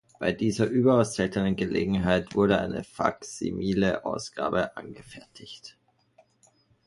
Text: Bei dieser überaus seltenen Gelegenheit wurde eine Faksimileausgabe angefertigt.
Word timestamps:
Bei 0.17 0.31
dieser 0.31 0.65
überaus 0.65 1.13
seltenen 1.13 1.55
Gelegenheit 1.55 2.33
wurde 2.33 2.59
eine 2.59 2.83
Faksimileausgabe 2.83 4.75
angefertigt. 4.75 5.77